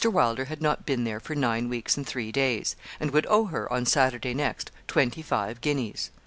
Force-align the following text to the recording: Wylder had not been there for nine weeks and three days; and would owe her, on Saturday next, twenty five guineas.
Wylder 0.03 0.45
had 0.45 0.63
not 0.63 0.87
been 0.87 1.03
there 1.03 1.19
for 1.19 1.35
nine 1.35 1.69
weeks 1.69 1.95
and 1.95 2.07
three 2.07 2.31
days; 2.31 2.75
and 2.99 3.11
would 3.11 3.27
owe 3.29 3.45
her, 3.45 3.71
on 3.71 3.85
Saturday 3.85 4.33
next, 4.33 4.71
twenty 4.87 5.21
five 5.21 5.61
guineas. 5.61 6.09